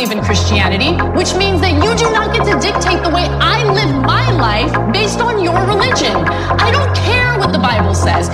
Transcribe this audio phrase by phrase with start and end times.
[0.00, 3.60] believe in Christianity, which means that you do not get to dictate the way I
[3.68, 6.16] live my life based on your religion.
[6.16, 8.30] I don't care what the Bible says.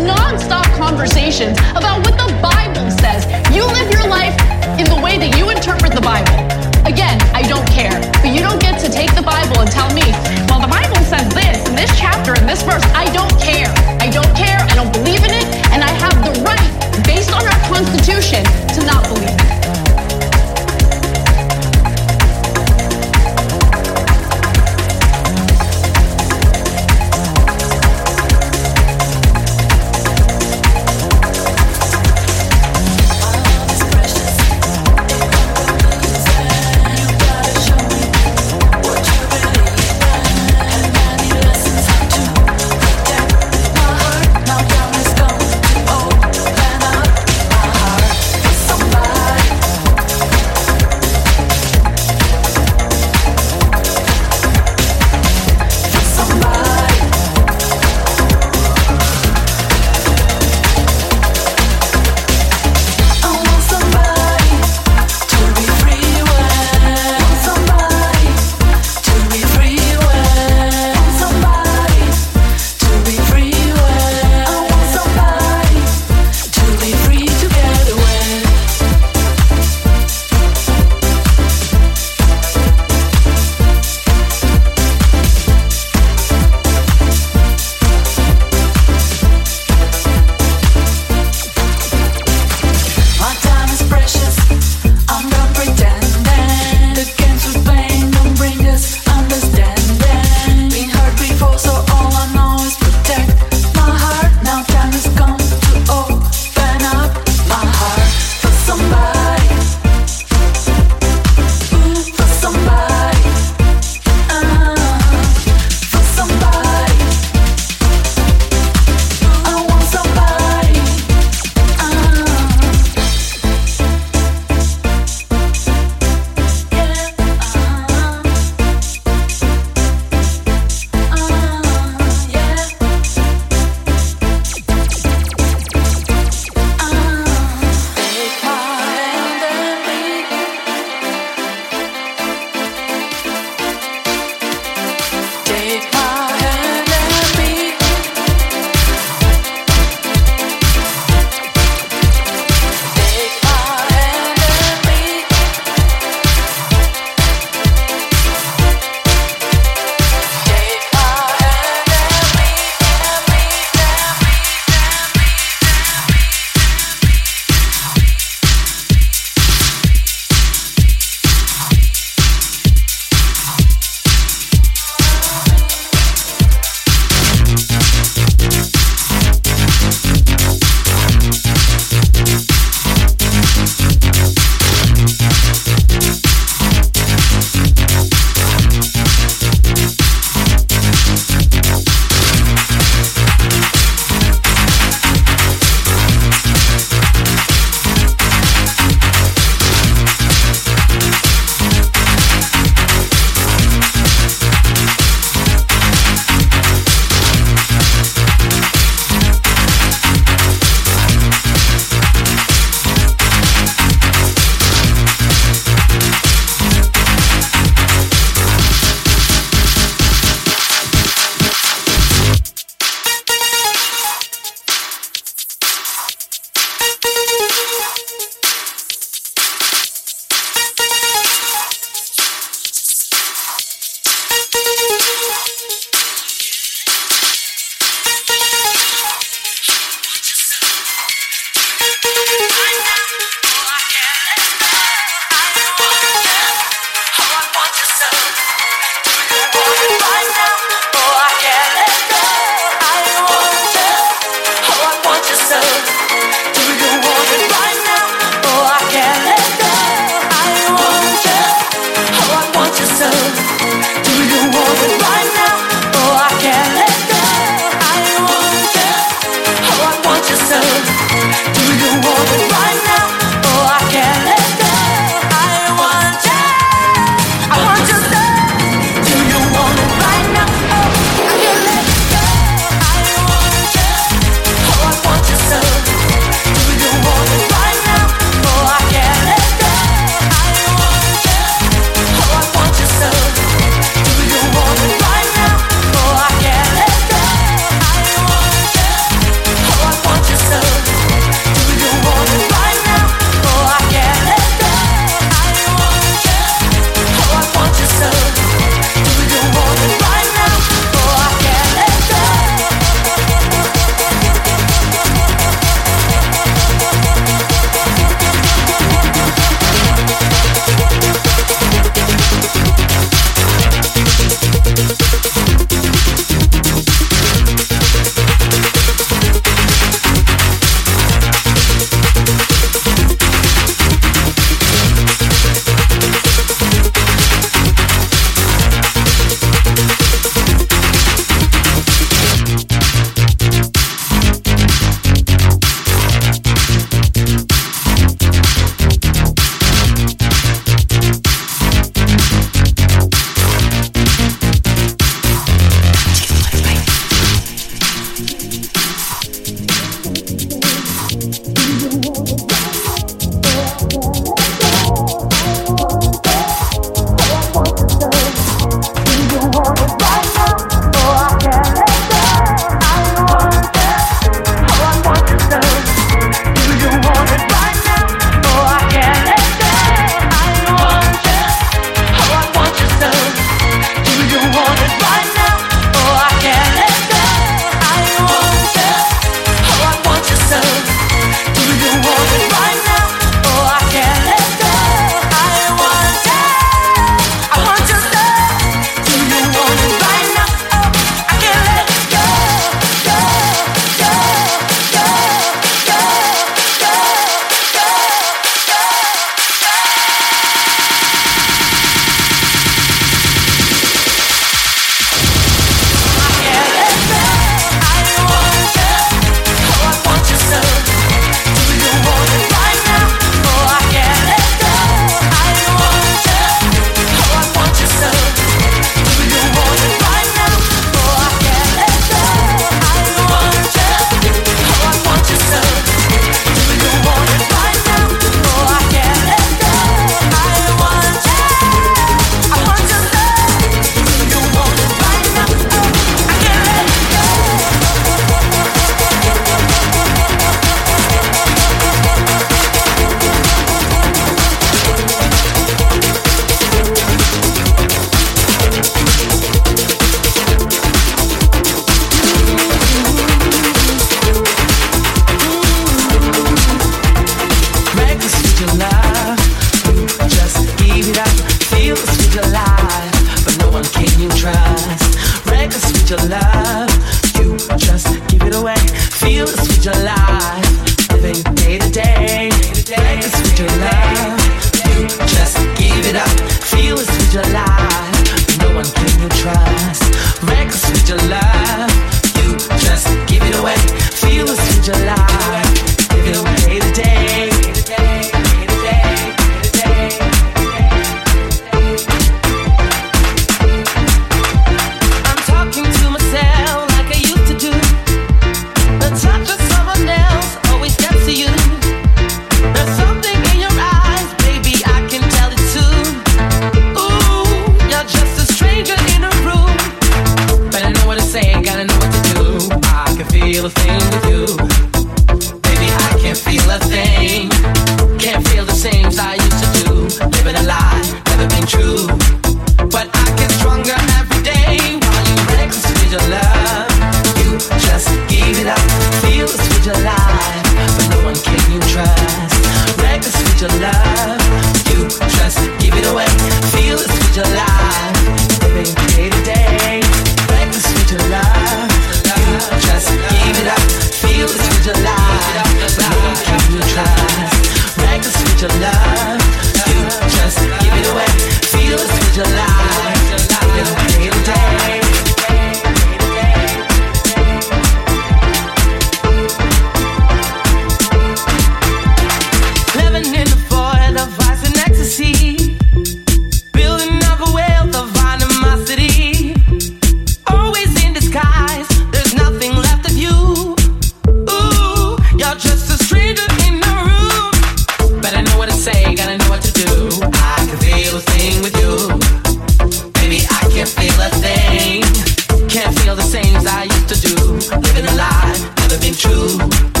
[596.21, 597.35] the same as I used to do.
[597.77, 600.00] Living a lie, never been true.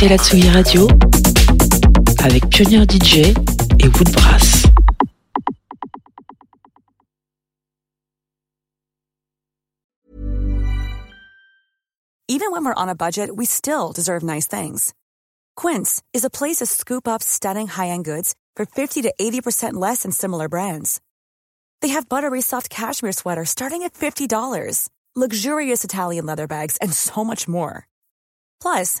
[0.00, 0.86] Écoutez la Tsugi Radio
[2.22, 3.34] avec Pioneer DJ
[3.80, 4.62] et Woodbrass.
[12.28, 14.94] Even when we're on a budget, we still deserve nice things.
[15.56, 20.04] Quince is a place to scoop up stunning high-end goods for 50 to 80% less
[20.04, 21.00] than similar brands.
[21.82, 27.24] They have buttery soft cashmere sweaters starting at $50, luxurious Italian leather bags, and so
[27.24, 27.88] much more.
[28.62, 29.00] Plus,